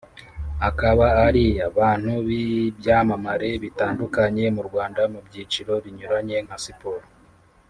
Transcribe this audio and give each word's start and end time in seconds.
akaba 0.69 1.05
aria 1.25 1.65
bantu 1.79 2.11
b’ibyamamare 2.27 3.49
bitandukanye 3.63 4.45
mu 4.55 4.61
Rwanda 4.67 5.01
mu 5.13 5.19
byiciro 5.25 5.73
binyuranye 5.83 6.37
nka 6.45 6.57
siporo 6.65 7.05